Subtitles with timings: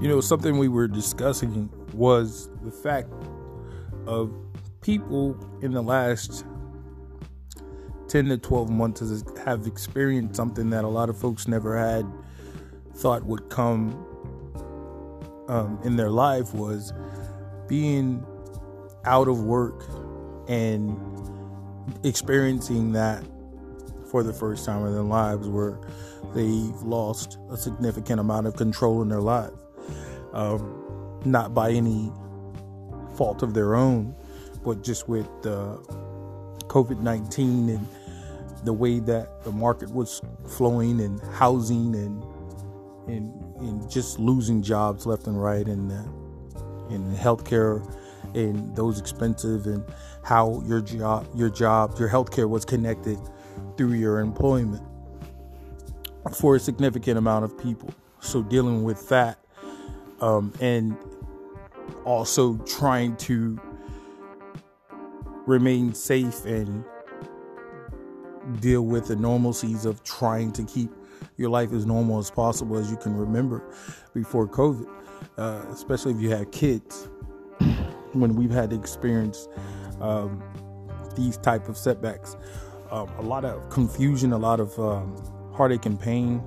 [0.00, 3.12] You know, something we were discussing was the fact
[4.06, 4.32] of
[4.80, 6.44] people in the last
[8.06, 12.06] 10 to 12 months have experienced something that a lot of folks never had
[12.94, 13.90] thought would come
[15.48, 16.92] um, in their life was
[17.66, 18.24] being
[19.04, 19.84] out of work
[20.48, 20.96] and
[22.04, 23.24] experiencing that
[24.10, 25.78] for the first time in their lives where
[26.34, 29.50] they've lost a significant amount of control in their life.
[30.38, 32.12] Um, not by any
[33.16, 34.14] fault of their own,
[34.64, 35.78] but just with uh,
[36.68, 37.88] COVID 19 and
[38.62, 42.24] the way that the market was flowing and housing and
[43.08, 47.84] and, and just losing jobs left and right and uh, in healthcare
[48.34, 49.84] and those expensive and
[50.22, 53.18] how your job your job your healthcare was connected
[53.76, 54.84] through your employment
[56.32, 57.92] for a significant amount of people.
[58.20, 59.38] So dealing with that
[60.20, 60.96] um, and
[62.04, 63.60] also trying to
[65.46, 66.84] remain safe and
[68.60, 70.90] deal with the normalcies of trying to keep
[71.36, 73.62] your life as normal as possible as you can remember
[74.14, 74.88] before COVID,
[75.36, 77.08] uh, especially if you have kids.
[78.12, 79.48] when we've had to experience
[80.00, 80.42] um,
[81.16, 82.36] these type of setbacks,
[82.90, 85.14] um, a lot of confusion, a lot of um,
[85.54, 86.42] heartache and pain.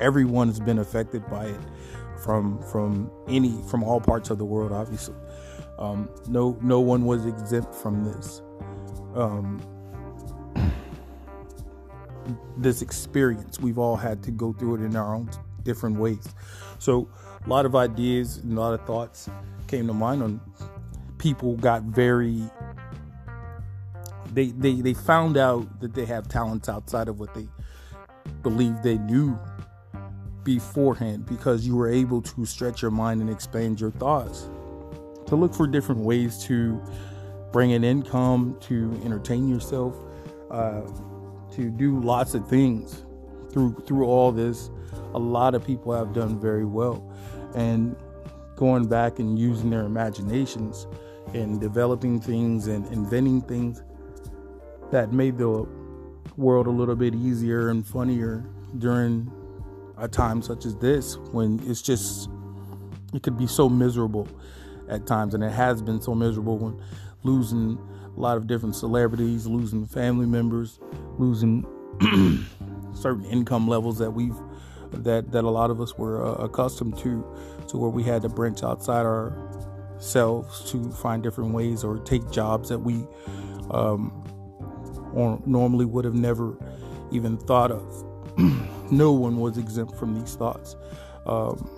[0.00, 1.60] Everyone has been affected by it
[2.22, 4.72] from from any from all parts of the world.
[4.72, 5.14] Obviously,
[5.78, 8.42] um, no no one was exempt from this.
[9.14, 9.60] Um,
[12.56, 13.58] this experience.
[13.60, 15.28] We've all had to go through it in our own
[15.64, 16.28] different ways.
[16.78, 17.08] So,
[17.44, 19.28] a lot of ideas and a lot of thoughts
[19.66, 20.40] came to mind on
[21.18, 22.42] people got very
[24.32, 27.46] they they they found out that they have talents outside of what they
[28.42, 29.38] believed they knew
[30.44, 34.48] beforehand because you were able to stretch your mind and expand your thoughts
[35.26, 36.82] to look for different ways to
[37.52, 39.94] bring an income to entertain yourself
[40.50, 40.82] uh,
[41.52, 43.04] to do lots of things
[43.50, 44.70] through through all this.
[45.14, 47.10] A lot of people have done very well,
[47.54, 47.96] and
[48.56, 50.86] going back and using their imaginations
[51.34, 53.82] and developing things and inventing things
[54.90, 55.66] that made the
[56.36, 58.44] world a little bit easier and funnier
[58.78, 59.30] during
[60.02, 62.28] a time such as this when it's just
[63.14, 64.28] it could be so miserable
[64.88, 65.32] at times.
[65.32, 66.82] And it has been so miserable when
[67.22, 67.78] losing
[68.16, 70.80] a lot of different celebrities losing family members
[71.16, 71.64] losing
[72.94, 74.36] certain income levels that we've
[74.92, 77.24] that that a lot of us were uh, accustomed to
[77.68, 82.68] to where we had to branch outside ourselves to find different ways or take jobs
[82.68, 83.06] that we
[83.70, 84.10] um,
[85.14, 86.54] or normally would have never
[87.12, 88.04] even thought of
[88.92, 90.76] no one was exempt from these thoughts
[91.26, 91.68] um,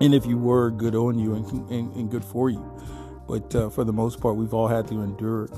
[0.00, 2.64] and if you were good on you and, and, and good for you
[3.26, 5.48] but uh, for the most part we've all had to endure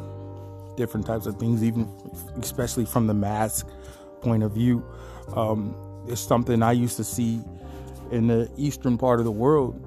[0.80, 1.86] different types of things, even
[2.38, 3.68] especially from the mask
[4.22, 4.82] point of view.
[5.36, 5.76] Um,
[6.08, 7.42] it's something I used to see
[8.10, 9.78] in the eastern part of the world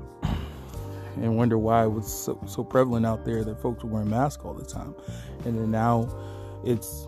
[1.16, 4.44] and wonder why it was so, so prevalent out there that folks were wearing masks
[4.45, 4.94] all the time.
[5.45, 6.07] And then now
[6.63, 7.07] it's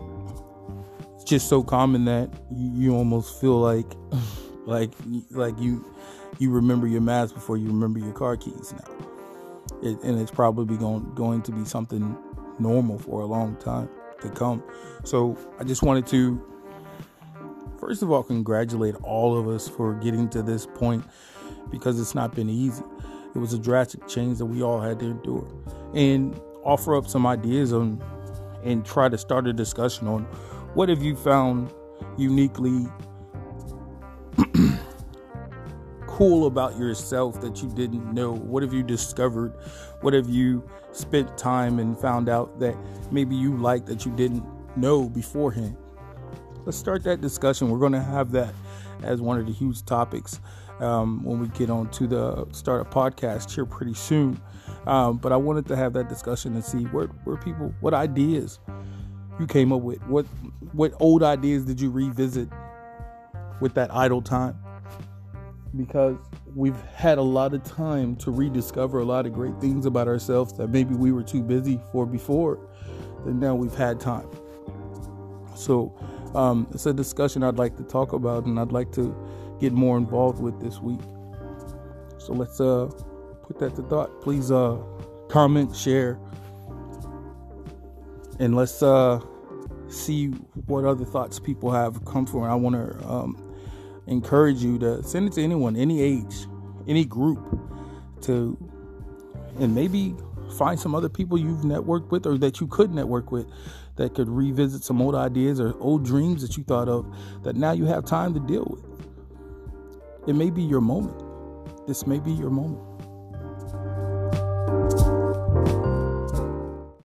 [1.26, 3.86] just so common that you, almost feel like
[4.66, 4.92] like
[5.30, 5.84] like you
[6.38, 8.92] you remember your mask before you remember your car keys now.
[9.82, 12.16] It, and it's probably going going to be something
[12.58, 13.88] normal for a long time
[14.22, 14.62] to come.
[15.04, 16.40] So I just wanted to,
[17.78, 21.04] first of all, congratulate all of us for getting to this point
[21.70, 22.82] because it's not been easy.
[23.34, 25.46] It was a drastic change that we all had to endure.
[25.92, 28.02] And offer up some ideas on
[28.64, 30.26] and try to start a discussion on
[30.76, 31.72] what have you found
[32.18, 32.86] uniquely
[36.06, 38.32] cool about yourself that you didn't know?
[38.32, 39.54] What have you discovered?
[40.02, 42.76] What have you spent time and found out that
[43.10, 44.44] maybe you like that you didn't
[44.76, 45.78] know beforehand?
[46.66, 47.70] Let's start that discussion.
[47.70, 48.52] We're going to have that
[49.02, 50.40] as one of the huge topics
[50.80, 54.38] um, when we get on to the start a podcast here pretty soon.
[54.86, 58.58] Um, but I wanted to have that discussion and see where, where people, what ideas
[59.38, 60.26] you came up with, what
[60.72, 62.48] what old ideas did you revisit
[63.60, 64.56] with that idle time?
[65.76, 66.16] because
[66.54, 70.52] we've had a lot of time to rediscover a lot of great things about ourselves
[70.54, 72.58] that maybe we were too busy for before.
[73.26, 74.28] And now we've had time.
[75.54, 75.94] So
[76.34, 79.14] um, it's a discussion I'd like to talk about and I'd like to
[79.60, 81.00] get more involved with this week.
[82.18, 82.90] So let's uh,
[83.42, 84.20] put that to thought.
[84.22, 84.78] Please uh,
[85.28, 86.18] comment, share,
[88.38, 89.20] and let's uh,
[89.88, 90.28] see
[90.66, 92.44] what other thoughts people have come from.
[92.44, 93.54] I want to um,
[94.06, 96.46] encourage you to send it to anyone, any age,
[96.86, 97.58] any group
[98.22, 98.56] to,
[99.58, 100.14] and maybe
[100.56, 103.46] find some other people you've networked with or that you could network with
[103.96, 107.06] that could revisit some old ideas or old dreams that you thought of
[107.42, 110.28] that now you have time to deal with.
[110.28, 111.22] It may be your moment.
[111.86, 112.85] This may be your moment.